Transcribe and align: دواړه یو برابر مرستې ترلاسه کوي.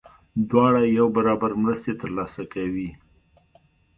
دواړه 0.49 0.81
یو 0.97 1.07
برابر 1.15 1.51
مرستې 1.63 1.91
ترلاسه 2.01 2.41
کوي. 2.53 2.89